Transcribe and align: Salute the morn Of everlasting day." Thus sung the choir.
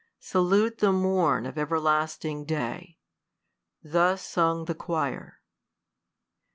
Salute 0.17 0.79
the 0.79 0.91
morn 0.91 1.45
Of 1.45 1.59
everlasting 1.59 2.43
day." 2.45 2.97
Thus 3.83 4.23
sung 4.27 4.65
the 4.65 4.73
choir. 4.73 5.41